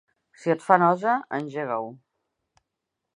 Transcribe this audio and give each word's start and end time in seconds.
Si 0.43 0.51
et 0.53 0.63
fa 0.67 0.77
nosa, 0.83 1.13
engega-ho. 1.39 1.93